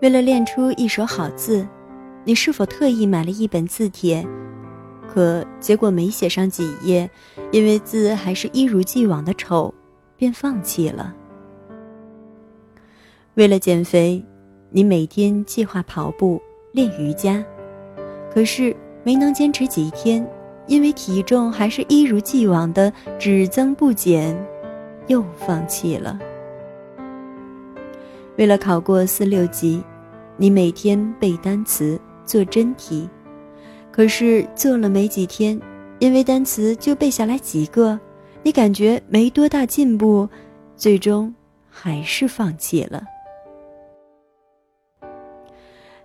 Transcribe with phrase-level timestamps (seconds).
[0.00, 1.66] 为了练出一手好字，
[2.24, 4.26] 你是否特意买了一本字帖？
[5.06, 7.08] 可结果没写上几页，
[7.50, 9.72] 因为字还是一如既往的丑，
[10.16, 11.14] 便放弃了。
[13.34, 14.24] 为了减肥，
[14.70, 16.40] 你每天计划跑步、
[16.72, 17.44] 练瑜伽，
[18.32, 20.26] 可是没能坚持几天，
[20.66, 24.34] 因为体重还是一如既往的只增不减，
[25.08, 26.18] 又放弃了。
[28.36, 29.82] 为了考过四六级，
[30.40, 33.06] 你每天背单词、做真题，
[33.92, 35.60] 可是做了没几天，
[35.98, 38.00] 因为单词就背下来几个，
[38.42, 40.26] 你感觉没多大进步，
[40.76, 41.34] 最终
[41.68, 43.02] 还是放弃了。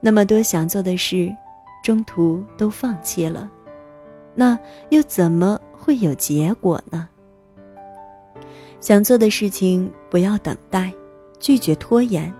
[0.00, 1.30] 那么多想做的事，
[1.84, 3.52] 中途都放弃了，
[4.34, 4.58] 那
[4.88, 7.06] 又怎么会有结果呢？
[8.80, 10.90] 想做的事情不要等待。
[11.38, 12.32] 拒绝拖延，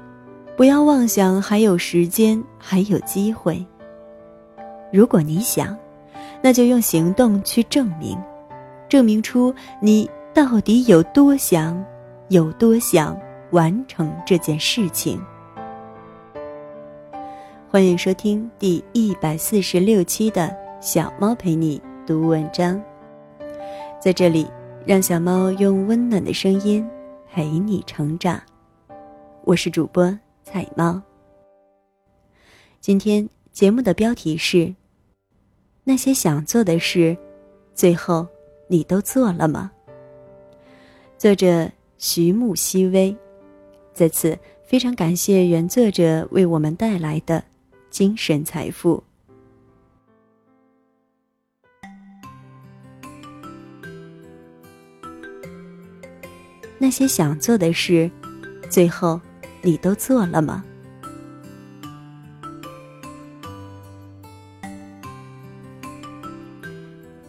[0.55, 3.65] 不要妄想还有时间，还有机会。
[4.93, 5.77] 如果你想，
[6.43, 8.19] 那就用行动去证明，
[8.87, 11.83] 证明出你到底有多想，
[12.29, 13.19] 有多想
[13.53, 15.21] 完成这件事情。
[17.71, 22.81] 欢迎收听第一百四十六期的小猫陪你读文章，
[23.99, 24.47] 在这里，
[24.85, 26.87] 让小猫用温暖的声音
[27.33, 28.39] 陪你成长。
[29.45, 30.17] 我是主播
[30.53, 31.01] 彩猫。
[32.79, 34.75] 今天节目的标题是：
[35.83, 37.17] 那些想做的事，
[37.75, 38.27] 最后
[38.69, 39.73] 你都做了吗？
[41.17, 43.17] 作者徐木希微，
[43.95, 47.43] 在此非常感谢原作者为我们带来的
[47.89, 49.03] 精神财富。
[56.77, 58.11] 那些想做的事，
[58.69, 59.19] 最后。
[59.63, 60.65] 你都做了吗？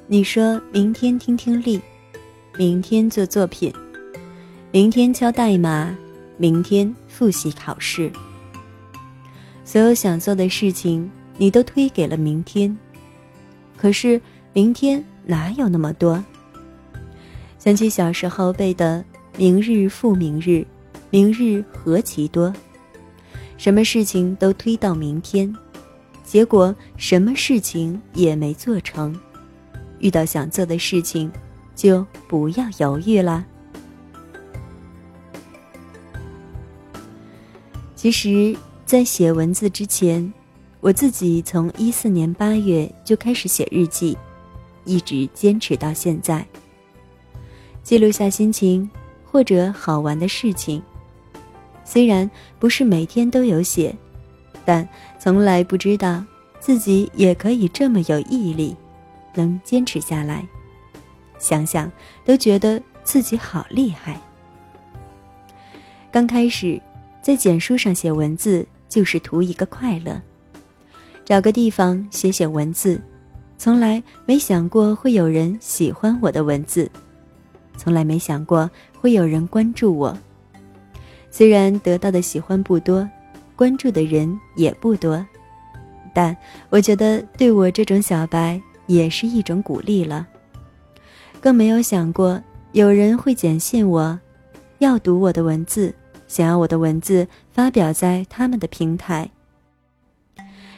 [0.08, 1.80] 你说明天听听力，
[2.58, 3.74] 明天做作品，
[4.72, 5.96] 明天敲代码，
[6.38, 8.12] 明天复习考试。
[9.64, 12.76] 所有想做的事情，你都推给了明天。
[13.78, 14.20] 可是
[14.54, 16.24] 明天哪有那么多？
[17.58, 19.04] 想起小时候背的
[19.38, 20.66] “明日复明日”。
[21.13, 22.51] 明日何其多，
[23.56, 25.56] 什么事情都推到明天，
[26.24, 29.16] 结果什么事情也没做成。
[30.00, 31.31] 遇到想做的事情，
[31.75, 33.46] 就不要犹豫了。
[37.95, 40.34] 其实，在写文字之前，
[40.80, 44.18] 我自己从一四年八月就开始写日记，
[44.84, 46.44] 一直坚持到现在。
[47.84, 48.90] 记录下心情
[49.24, 50.81] 或者好玩的事情。
[51.86, 52.30] 虽然
[52.60, 53.96] 不是每天都有写，
[54.66, 54.88] 但
[55.20, 56.24] 从来不知道
[56.60, 58.76] 自己也可以这么有毅力，
[59.36, 60.46] 能坚持下来。
[61.38, 61.92] 想想
[62.24, 64.20] 都觉得自己好厉害。
[66.10, 66.82] 刚开始
[67.22, 70.22] 在简书上写文字，就是图一个快乐，
[71.26, 73.02] 找个地方写写文字，
[73.58, 76.90] 从来没想过会有人喜欢我的文字，
[77.76, 78.70] 从来没想过
[79.02, 80.18] 会有人关注我。
[81.36, 83.10] 虽然得到的喜欢不多，
[83.56, 85.26] 关注的人也不多，
[86.14, 86.38] 但
[86.70, 90.28] 我觉得对我这种小白也是一种鼓励了。
[91.42, 92.40] 更没有想过
[92.74, 94.20] 有人会简信我，
[94.78, 95.92] 要读我的文字，
[96.28, 99.28] 想要我的文字发表在他们的平台。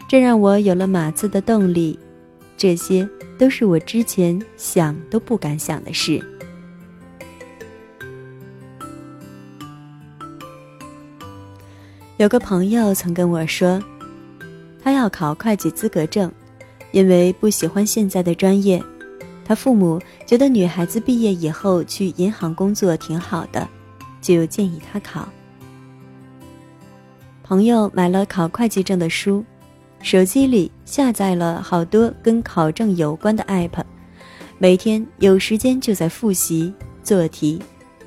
[0.07, 1.99] 这让我有了码字的动力，
[2.55, 3.05] 这些
[3.37, 6.25] 都是我之前想都不敢想的事。
[12.17, 13.77] 有个朋友曾跟我说，
[14.81, 16.31] 他要考会计资格证，
[16.93, 18.81] 因为不喜欢现在的专业。
[19.43, 23.67] 他父母觉得女孩子毕业以后去银行工作挺好的，
[24.21, 25.27] 就建议他考。
[27.43, 29.43] 朋友买了考会计证的书，
[30.01, 33.83] 手机里下载了好多跟考证有关的 app，
[34.57, 36.73] 每天有时间就在复习
[37.03, 37.61] 做题，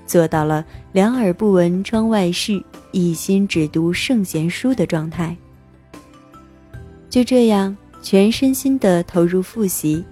[0.09, 2.61] 做到了两耳不闻窗外事。
[2.91, 5.37] 一心只读圣贤书的状态，
[7.11, 10.03] 就这样全身心的投入复习，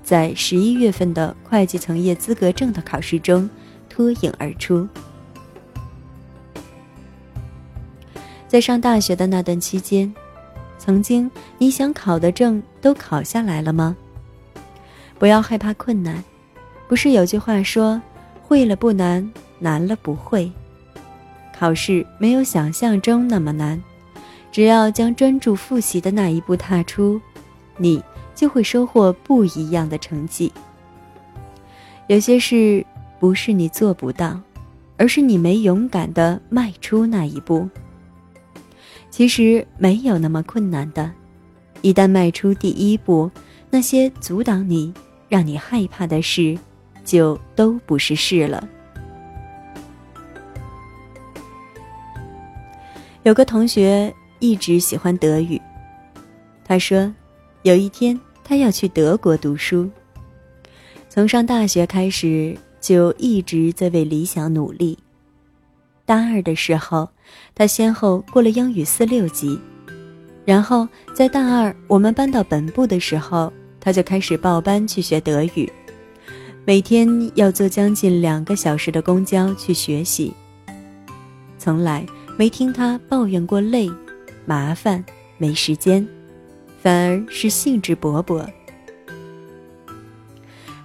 [0.00, 3.50] 在十一月份的会计从业资格证的考试中
[3.88, 4.88] 脱颖而出。
[8.46, 10.12] 在上大学的那段期间，
[10.78, 13.96] 曾经你想考的证都考下来了吗？
[15.18, 16.22] 不要害怕困难，
[16.88, 18.00] 不是有句话说
[18.50, 20.50] “会了不难，难了不会”。
[21.56, 23.80] 考试没有想象中那么难，
[24.50, 27.20] 只要将专注复习的那一步踏出，
[27.76, 28.02] 你
[28.34, 30.52] 就会收获不一样的成绩。
[32.08, 32.84] 有些事
[33.20, 34.40] 不是你做不到，
[34.96, 37.68] 而是你没勇敢的迈出那一步。
[39.10, 41.08] 其实没有那么困难的，
[41.82, 43.30] 一旦迈出第一步，
[43.70, 44.92] 那些阻挡你、
[45.28, 46.58] 让你害怕的事，
[47.10, 48.68] 就都不是事了。
[53.24, 55.60] 有个同学一直喜欢德语，
[56.64, 57.12] 他说，
[57.62, 59.90] 有一天他要去德国读书。
[61.08, 64.96] 从上大学开始，就一直在为理想努力。
[66.06, 67.08] 大二的时候，
[67.56, 69.60] 他先后过了英语四六级，
[70.44, 75.70] 然后在大二我们搬到本部的时候，他就开始报班去学德语，
[76.70, 80.32] 每天要坐将近两个小时的公交去学习，
[81.58, 82.06] 从来。
[82.38, 83.90] 没听他抱怨过累、
[84.46, 85.04] 麻烦、
[85.36, 86.06] 没时间，
[86.80, 88.46] 反而是兴致勃勃。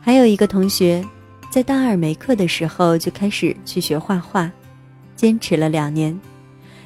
[0.01, 1.05] 还有一个同学，
[1.51, 4.51] 在大二没课的时候就开始去学画画，
[5.15, 6.19] 坚持了两年，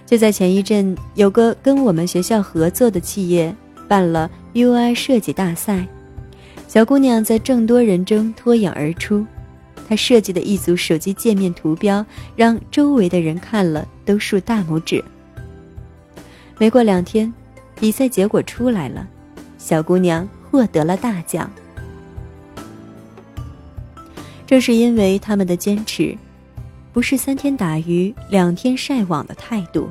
[0.06, 3.56] 就在前一阵，有个跟我们学校合作的企业
[3.88, 5.88] 办了 UI 设计大赛，
[6.70, 9.26] 小姑娘在众多人中脱颖而出。
[9.88, 12.06] 她设计的一组手机界面图标，
[12.36, 15.04] 让周围的人看了都竖大拇指。
[16.60, 17.34] 没过两天，
[17.80, 19.08] 比赛结果出来了，
[19.58, 21.50] 小姑娘获得了大奖。
[24.46, 26.16] 正是因为他们的坚持，
[26.94, 29.90] 不是三天打鱼两天晒网的态度；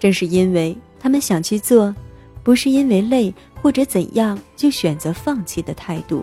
[0.00, 1.94] 正是因为他们想去做，
[2.42, 6.22] 不是因为累或者怎样就选择放弃的态度；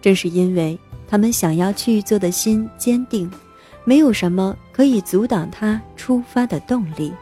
[0.00, 0.78] 正是因为。
[1.06, 3.30] 他们想要去做的心坚定，
[3.84, 7.12] 没有什么可以阻挡他出发的动力。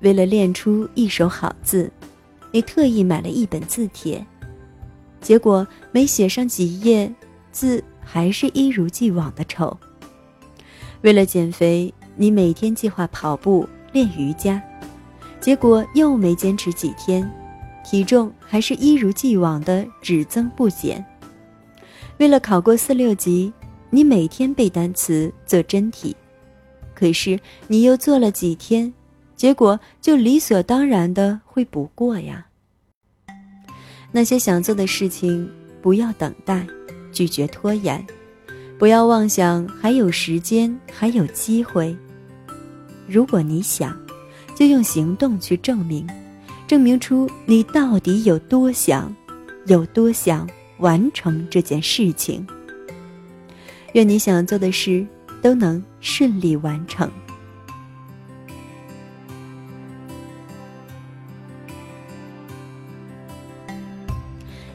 [0.00, 1.92] 为了练出一手好字，
[2.52, 4.24] 你特意买了一本字帖，
[5.20, 7.12] 结果没写上几页，
[7.50, 9.76] 字还是一如既往的丑。
[11.04, 14.60] 为了减肥，你每天计划跑步、练瑜伽。
[15.38, 17.30] 结果又没坚持几天，
[17.84, 21.04] 体重还是一如既往的只增不减。
[22.16, 23.52] 为了考过四六级，
[23.90, 26.16] 你每天背单词做真题，
[26.94, 28.90] 可是你又做了几天，
[29.36, 32.46] 结果就理所当然的会不过呀。
[34.10, 35.46] 那些想做的事情，
[35.82, 36.66] 不要等待，
[37.12, 38.02] 拒绝拖延，
[38.78, 41.96] 不要妄想还有时间，还有机会。
[43.08, 43.96] 如果你想。
[44.54, 46.06] 就用行动去证明，
[46.64, 49.12] 证明出你到底有多想，
[49.66, 50.48] 有多想
[50.78, 52.46] 完成这件事情。
[53.94, 55.04] 愿你想做的事
[55.42, 57.10] 都能顺利完成。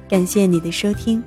[0.09, 1.23] 感谢你的收听，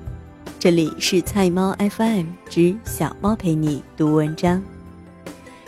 [0.62, 4.62] 这里是菜猫 FM 之小猫陪你读文章，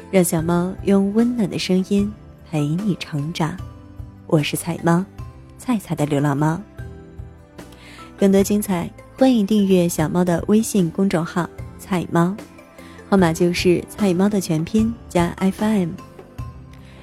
[0.08, 2.08] 让小猫用温暖的声音。
[2.48, 3.56] 陪你成长，
[4.28, 5.04] 我是菜猫，
[5.58, 6.60] 菜菜的流浪猫。
[8.16, 12.32] 更多精彩，欢迎订阅小猫的微信公众号“菜猫”，
[13.10, 15.88] 号码就是“菜猫”的全拼加 FM。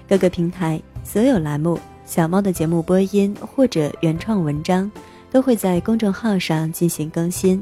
[0.07, 4.89] 各个平台所有栏目，小猫的节目播音或者原创文章，
[5.29, 7.61] 都会在公众号上进行更新。